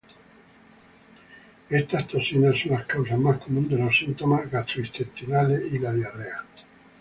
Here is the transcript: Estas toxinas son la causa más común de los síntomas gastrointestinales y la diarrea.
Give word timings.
Estas 1.69 2.07
toxinas 2.07 2.59
son 2.59 2.71
la 2.71 2.87
causa 2.87 3.15
más 3.17 3.37
común 3.37 3.69
de 3.69 3.77
los 3.77 3.95
síntomas 3.99 4.49
gastrointestinales 4.49 5.71
y 5.71 5.77
la 5.77 5.93
diarrea. 5.93 6.43